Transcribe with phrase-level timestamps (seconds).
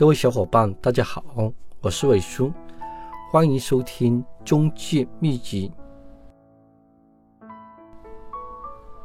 [0.00, 1.22] 各位小伙伴，大家好，
[1.82, 2.50] 我是伟叔，
[3.30, 5.70] 欢迎收听中介秘籍。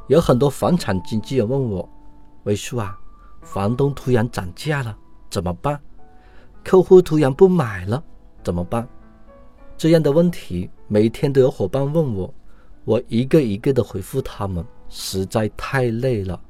[0.06, 1.86] 有很多房产经纪人问我，
[2.44, 2.98] 伟叔啊，
[3.42, 4.96] 房东突然涨价了，
[5.28, 5.78] 怎么办？
[6.64, 8.02] 客户突然不买了，
[8.42, 8.88] 怎么办？
[9.76, 12.32] 这样的问题每天都有伙伴问我，
[12.86, 16.40] 我一个一个的回复他们，实在太累了，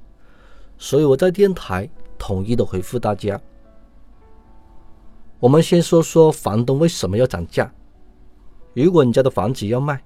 [0.79, 3.41] 所以我在电台统一的回复大家。
[5.39, 7.71] 我们先说说房东为什么要涨价。
[8.73, 10.03] 如果你家的房子要卖，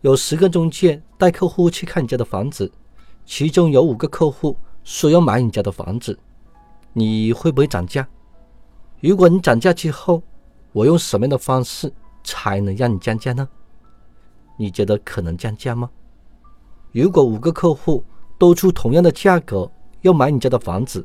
[0.00, 2.70] 有十个中介带客户去看你家的房子，
[3.26, 6.18] 其中有五个客户说要买你家的房子，
[6.94, 8.06] 你会不会涨价？
[9.00, 10.22] 如果你涨价之后，
[10.72, 11.92] 我用什么样的方式
[12.24, 13.46] 才能让你降价呢？
[14.56, 15.90] 你觉得可能降价吗？
[16.92, 18.02] 如果五个客户
[18.38, 19.70] 都出同样的价格
[20.00, 21.04] 要买你家的房子，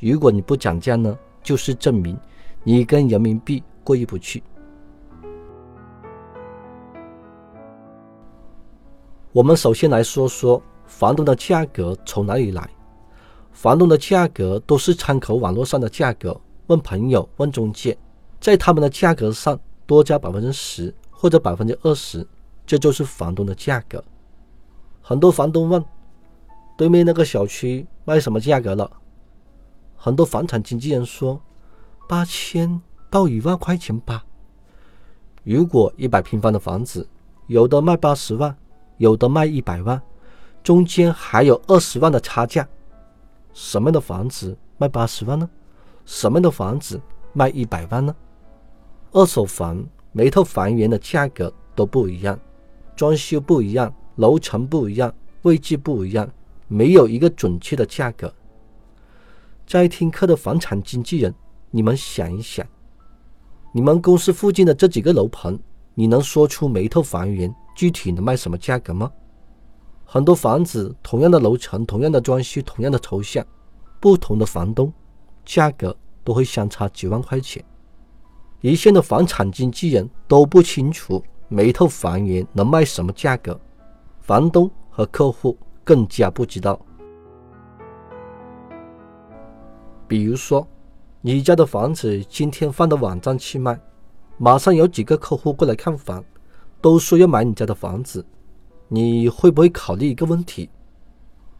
[0.00, 2.18] 如果你不涨价呢，就是证明。
[2.64, 4.42] 你跟人民币过意不去。
[9.32, 12.68] 我们首先来说说房东的价格从哪里来。
[13.50, 16.38] 房东的价格都是参考网络上的价格，
[16.68, 17.96] 问朋友、问中介，
[18.40, 22.26] 在他们的价格上多加百分之十或者百分之二十，
[22.64, 24.02] 这就是房东的价格。
[25.02, 25.84] 很多房东问，
[26.78, 28.90] 对面那个小区卖什么价格了？
[29.96, 31.40] 很多房产经纪人说。
[32.12, 34.22] 八千到一万块钱吧。
[35.44, 37.08] 如果一百平方的房子，
[37.46, 38.54] 有的卖八十万，
[38.98, 39.98] 有的卖一百万，
[40.62, 42.68] 中间还有二十万的差价。
[43.54, 45.48] 什么样的房子卖八十万呢？
[46.04, 47.00] 什么样的房子
[47.32, 48.14] 卖一百万呢？
[49.12, 49.82] 二手房
[50.12, 52.38] 每套房源的价格都不一样，
[52.94, 55.10] 装修不一样，楼层不一样，
[55.44, 56.30] 位置不一样，
[56.68, 58.30] 没有一个准确的价格。
[59.66, 61.34] 在听课的房产经纪人。
[61.74, 62.66] 你们想一想，
[63.72, 65.58] 你们公司附近的这几个楼盘，
[65.94, 69.10] 你能说出每一套房源具体能卖什么价格吗？
[70.04, 73.42] 很多房子同样的楼层、同样的装修、同样的抽象，
[73.98, 74.92] 不同的房东，
[75.46, 77.64] 价格都会相差几万块钱。
[78.60, 83.58] 一线的房产经纪人都不清楚每一套房源能卖什么价格，
[84.20, 86.78] 房东和客户更加不知道。
[90.06, 90.68] 比如说。
[91.24, 93.78] 你家的房子今天放到网站去卖，
[94.38, 96.24] 马上有几个客户过来看房，
[96.80, 98.26] 都说要买你家的房子，
[98.88, 100.68] 你会不会考虑一个问题？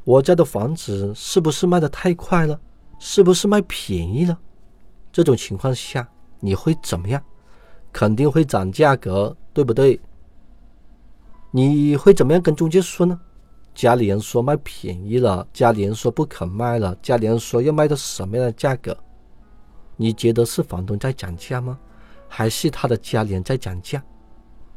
[0.02, 2.58] 我家的房子是不是卖的太快了？
[2.98, 4.36] 是不是卖便宜了？
[5.12, 6.08] 这种情况下
[6.40, 7.22] 你会怎么样？
[7.92, 10.00] 肯定会涨价格，对不对？
[11.52, 13.20] 你会怎么样跟中介说呢？
[13.76, 18.96] 家里人说卖便宜了，家里人说不肯卖了，家里人说要卖到什么样的价格？
[19.96, 21.78] 你觉得是房东在讲价吗？
[22.28, 24.02] 还是他的家里人在讲价？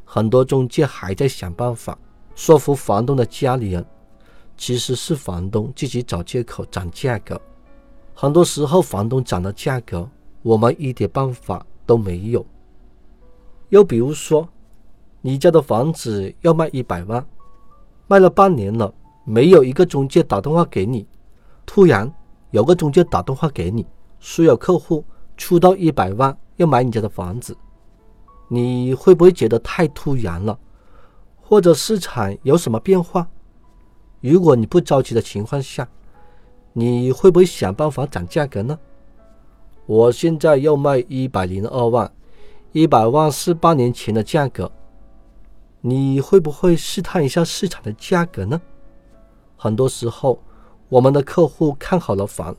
[0.03, 1.97] 很多中介还在想办法
[2.35, 3.85] 说服房东的家里人，
[4.57, 7.41] 其实是房东自己找借口涨价格。
[8.13, 10.09] 很多时候，房东涨的价格，
[10.41, 12.45] 我们一点办法都没有。
[13.69, 14.47] 又比如说，
[15.21, 17.25] 你家的房子要卖一百万，
[18.07, 18.93] 卖了半年了，
[19.23, 21.07] 没有一个中介打电话给你，
[21.65, 22.13] 突然
[22.51, 23.85] 有个中介打电话给你，
[24.25, 25.06] 说有客户。
[25.38, 27.58] 出到一百万要买你家的房子，
[28.47, 30.58] 你会不会觉得太突然了？
[31.41, 33.28] 或者市场有什么变化？
[34.22, 35.86] 如果你不着急的情况下，
[36.72, 38.80] 你会不会想办法涨价格呢？
[39.86, 42.09] 我现在要卖一百零二万，
[42.72, 44.72] 一百万是半年前的价格，
[45.81, 48.62] 你会不会试探一下市场的价格呢？
[49.57, 50.42] 很多时候，
[50.88, 52.56] 我们的客户看好了房。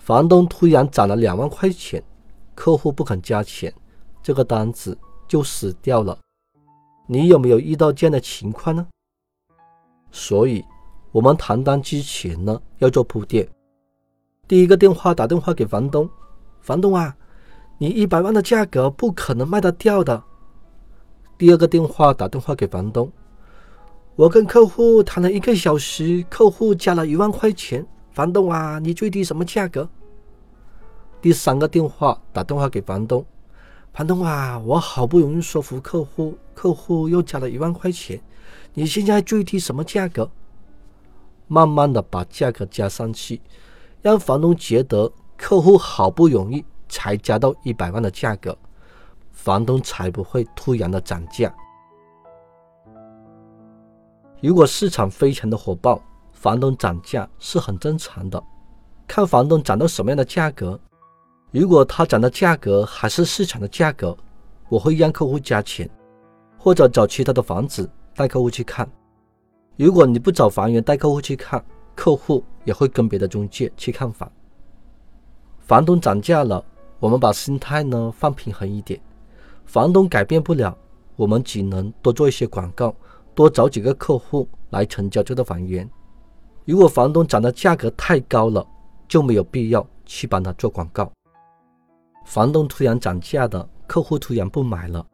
[0.00, 2.02] 房东突然涨了两万块钱，
[2.54, 3.72] 客户不肯加钱，
[4.22, 4.96] 这个单子
[5.28, 6.18] 就死掉了。
[7.06, 8.86] 你有没有遇到这样的情况呢？
[10.10, 10.64] 所以，
[11.12, 13.46] 我们谈单之前呢，要做铺垫。
[14.48, 16.08] 第一个电话打电话给房东，
[16.62, 17.14] 房东啊，
[17.76, 20.24] 你一百万的价格不可能卖得掉的。
[21.36, 23.12] 第二个电话打电话给房东，
[24.16, 27.86] 我跟客户谈了一个小时，客户加了一万块钱。
[28.12, 29.88] 房东啊，你最低什么价格？
[31.22, 33.24] 第三个电话打电话给房东，
[33.92, 38.20] 房东啊，我好不容易说服客户，客户又加了一万块钱，
[38.74, 40.28] 你现在最低什么价格？
[41.46, 43.40] 慢慢的把价格加上去，
[44.02, 48.56] 让房东觉得客户好不容易才加到一百万的价格，
[49.30, 51.54] 房东才不会突然的涨价。
[54.40, 56.02] 如果市场非常的火爆。
[56.40, 58.42] 房东涨价是很正常的，
[59.06, 60.80] 看房东涨到什么样的价格，
[61.50, 64.16] 如果他涨的价格还是市场的价格，
[64.70, 65.86] 我会让客户加钱，
[66.56, 68.90] 或者找其他的房子带客户去看。
[69.76, 71.62] 如果你不找房源带客户去看，
[71.94, 74.32] 客户也会跟别的中介去看房。
[75.58, 76.64] 房东涨价了，
[77.00, 78.98] 我们把心态呢放平衡一点。
[79.66, 80.74] 房东改变不了，
[81.16, 82.94] 我们只能多做一些广告，
[83.34, 85.86] 多找几个客户来成交这个房源。
[86.64, 88.66] 如果房东涨的价格太高了，
[89.08, 91.10] 就没有必要去帮他做广告。
[92.24, 95.04] 房东突然涨价的，客户突然不买了，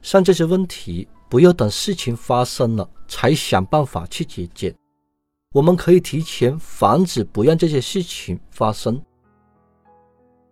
[0.00, 4.74] 像这些问题，不要等事情发生了才想办法去解决。
[5.52, 9.00] 我们可以提前防止，不让这些事情发生。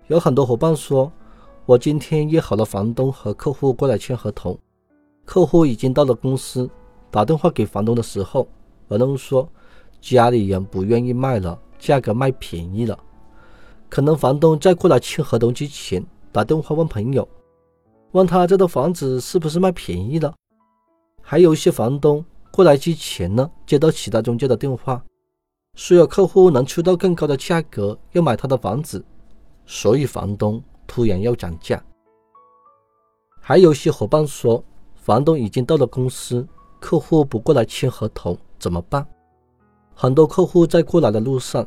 [0.09, 1.13] 有很多伙伴说。
[1.67, 4.59] 我今天约好了房东和客户过来签合同，
[5.25, 6.69] 客户已经到了公司，
[7.13, 8.49] 打电话给房东的时候，
[8.89, 9.49] 房东说
[10.01, 12.99] 家里人不愿意卖了，价格卖便宜了。
[13.89, 17.29] 可能房东在过来签合同之前，打电话问朋友，
[18.13, 20.35] 问他这套房子是不是卖便宜了。
[21.23, 25.03] 还有一些房东过来之前呢，接到其他中介的电话，
[25.75, 29.05] 说有客户能出到更高的价格要买他的房子，
[29.67, 30.63] 所以房东。
[30.93, 31.81] 突然要涨价，
[33.41, 34.61] 还有些伙伴说，
[34.97, 36.45] 房东已经到了公司，
[36.81, 39.07] 客户不过来签合同怎么办？
[40.03, 41.67] 很多客户在过来的路上，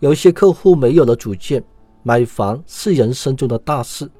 [0.00, 1.62] 有些客户没有了主见，
[2.02, 4.10] 买房是人生中的大事。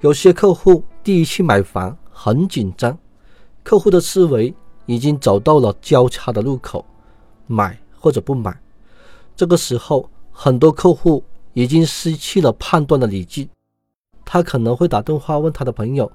[0.00, 2.98] 有些客户第一次买房很紧张，
[3.62, 4.52] 客户的思维
[4.86, 6.84] 已经走到了交叉的路口，
[7.46, 8.60] 买或者不买。
[9.36, 11.22] 这个时候，很多客户
[11.52, 13.46] 已经失去了判断的理智。
[14.24, 16.10] 他可能会打电话问他的朋友，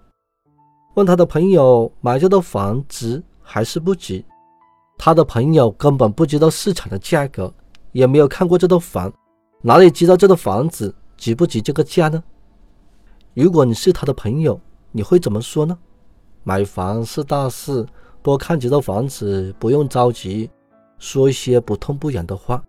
[0.96, 4.22] 问他的朋友买这套房值还是不值。
[5.02, 7.52] 他的朋友根本不知道市场的价格，
[7.94, 9.10] 也没有看过这套房，
[9.62, 12.22] 哪里知道这套房子值不值这个价呢？
[13.34, 14.60] 如果你是他的朋友，
[14.92, 15.78] 你会怎么说呢？
[16.44, 17.86] 买房是大事，
[18.22, 20.52] 多看几套房子，不用着急，
[20.98, 22.62] 说一些不痛不痒的话。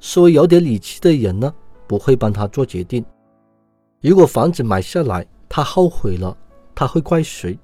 [0.00, 1.54] 稍微有点理智的人呢，
[1.86, 3.04] 不会帮他做决定。
[4.00, 6.36] 如果房子买下来，他后悔了，
[6.74, 7.56] 他会怪谁？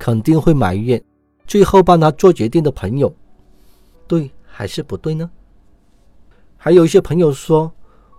[0.00, 1.00] 肯定会埋怨
[1.46, 3.14] 最后帮他做决定的朋友，
[4.10, 5.30] 对还是不对呢？
[6.56, 7.70] 还有一些朋友说：“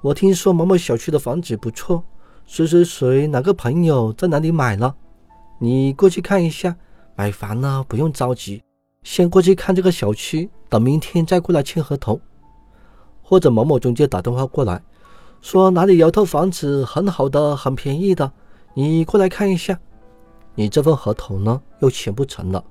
[0.02, 2.02] 我听说某某小区的房子不错，
[2.46, 4.96] 谁谁谁哪个朋友在哪里买了，
[5.60, 6.74] 你过去看一下。
[7.14, 8.64] 买房呢不用着急，
[9.04, 12.18] 先过去看这个小区，等明天再过来签合同。
[13.22, 14.82] 或者某某中介打电话过来。”
[15.42, 18.32] 说哪里有套房子很好的、很便宜的，
[18.76, 19.78] 你过来看一下。
[20.56, 22.64] 你这份合同呢又签不成了。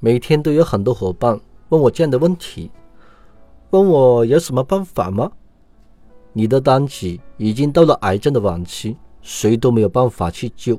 [0.00, 1.40] 每天都有很多伙伴
[1.72, 2.70] 问我这样的问题，
[3.70, 5.32] 问我有什么办法吗？
[6.34, 10.78] 你的单子已经到了癌症的晚期，谁都没有办法去救。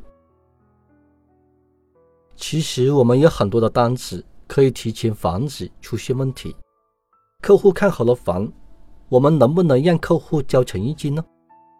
[2.35, 6.55] 其实我们有很多的单子可以提前防止出现问题。
[7.41, 8.49] 客户看好了房。
[9.09, 11.23] 我们能不能让客户交诚意金呢？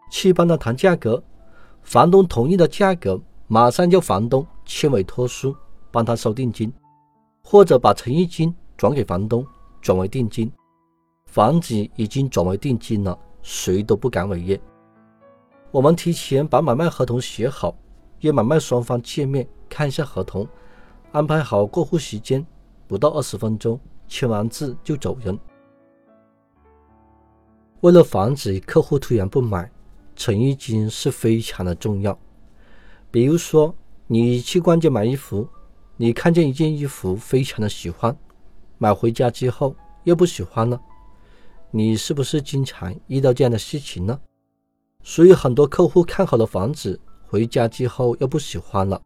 [0.08, 1.20] 去帮他谈价格，
[1.82, 5.52] 房东同意的价格，马上叫房东签委托书，
[5.90, 6.72] 帮他收定金，
[7.42, 9.46] 或者把诚意金转给房东，
[9.80, 10.50] 转为定金。
[11.26, 14.60] 房子已经转为定金了，谁都不敢违约。
[15.70, 17.76] 我们提前把买卖合同写好，
[18.20, 20.46] 约买卖双方见面看一下合同，
[21.10, 22.46] 安排好过户时间，
[22.86, 25.36] 不到二十分钟，签完字就走人。
[27.80, 29.70] 为了防止客户突然不买，
[30.14, 32.16] 诚意金是非常的重要。
[33.10, 33.74] 比如说，
[34.06, 35.46] 你去逛街买衣服，
[35.96, 38.16] 你看见一件衣服非常的喜欢，
[38.78, 40.80] 买回家之后又不喜欢了，
[41.70, 44.18] 你是不是经常遇到这样的事情呢？
[45.02, 49.00] 所以很多客户看好了房子，回家之后又不喜欢了。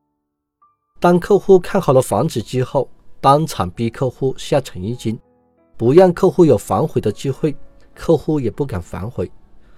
[1.01, 2.89] 当客户看好了房子之后，
[3.21, 5.19] 当场逼客户下诚意金，
[5.77, 7.57] 不让客户有反悔的机会。
[7.95, 9.29] 客户也不敢反悔，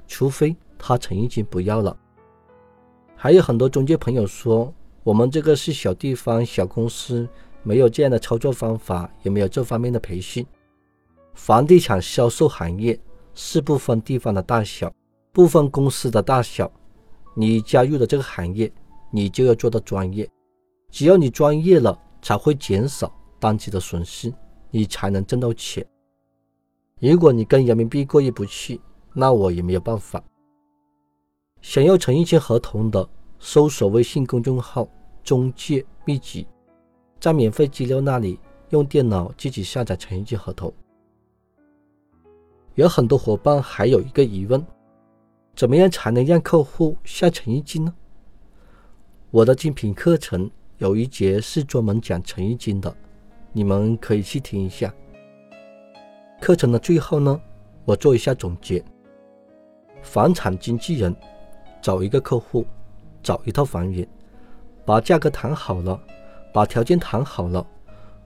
[0.06, 1.97] 除非他诚意金不要了。
[3.16, 7.26] 还有很多中介朋友说，我们这个是小地方、小公司，
[7.62, 10.47] 没有这样的操作方法，也没有这方面的培训。
[11.35, 12.99] 房地产销售行业
[13.35, 14.93] 是不分地方的大小，
[15.33, 16.71] 不分公司的大小。
[17.35, 18.71] 你加入了这个行业，
[19.11, 20.29] 你就要做到专业。
[20.90, 24.33] 只要你专业了，才会减少单期的损失，
[24.71, 25.87] 你才能挣到钱。
[26.99, 28.81] 如果你跟人民币过意不去，
[29.14, 30.23] 那我也没有办法。
[31.62, 34.88] 想要成一签合同的，搜索微信公众号
[35.23, 36.47] “中介秘籍”，
[37.20, 40.72] 在免费资料那里用电脑自己下载成一签合同。
[42.76, 44.64] 有很多伙伴还有一个疑问：
[45.54, 47.94] 怎么样才能让客户下诚意金呢？
[49.30, 52.92] 我的精品课程有一节是专门讲诚意金的，
[53.52, 54.92] 你们可以去听一下。
[56.40, 57.38] 课程的最后呢，
[57.84, 58.82] 我做一下总结：
[60.00, 61.14] 房产经纪人
[61.82, 62.64] 找一个客户，
[63.22, 64.08] 找一套房源，
[64.86, 66.00] 把价格谈好了，
[66.52, 67.66] 把条件谈好了，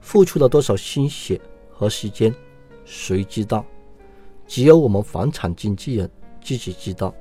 [0.01, 1.41] 付出了多少心血
[1.71, 2.35] 和时间，
[2.85, 3.65] 谁知道？
[4.47, 6.11] 只有我们房产经纪人
[6.43, 7.15] 自己知道。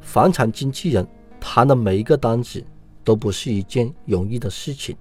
[0.00, 1.06] 房产经纪人
[1.40, 2.64] 谈的每一个单子。
[3.04, 4.96] 都不是一件容易的事情，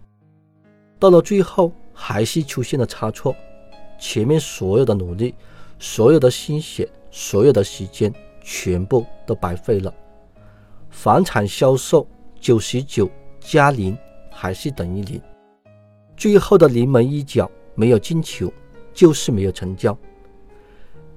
[1.00, 3.34] 到了最后还是出现了差错，
[3.98, 5.34] 前面所有的努力、
[5.80, 9.94] 所有的心血、所有的时间，全部都白费了。
[10.90, 12.06] 房产销售
[12.42, 13.98] 九十九加零
[14.34, 15.22] 还是等于零，
[16.18, 18.52] 最后的临门一脚没有进球，
[18.94, 19.98] 就是没有成交。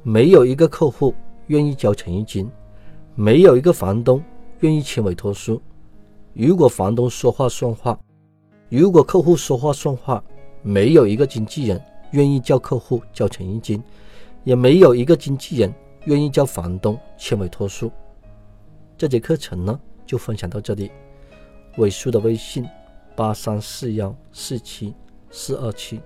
[0.02, 1.12] 没有一个客户
[1.48, 2.48] 愿意交诚意金，
[3.14, 4.22] 没有一个房东
[4.60, 5.60] 愿意签委托书。
[6.32, 7.98] 如果房东说话算话，
[8.68, 10.22] 如果客户说话算话，
[10.62, 11.82] 没有一个经纪人
[12.12, 13.82] 愿意叫客户交诚意金，
[14.44, 17.90] 也没有一个经纪人愿意叫房东签委托书。
[18.96, 20.90] 这节课程呢，就分享到这里。
[21.78, 22.64] 尾数的微信：
[23.16, 24.94] 八三四幺四七
[25.30, 26.00] 四二七。